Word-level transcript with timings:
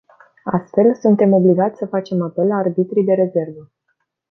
Astfel, 0.43 0.95
suntem 0.95 1.33
obligați 1.33 1.77
să 1.77 1.85
facem 1.85 2.21
apel 2.21 2.47
la 2.47 2.55
arbitrii 2.55 3.03
de 3.05 3.13
rezervă. 3.13 3.71